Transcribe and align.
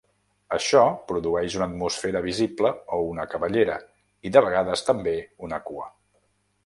Això 0.55 0.79
produeix 1.11 1.57
una 1.59 1.67
atmosfera 1.73 2.23
visible 2.27 2.71
o 2.97 3.01
una 3.09 3.27
cabellera 3.35 3.77
i, 3.85 4.33
de 4.39 4.45
vegades, 4.47 4.85
també 4.89 5.15
una 5.49 5.61
cua. 5.69 5.87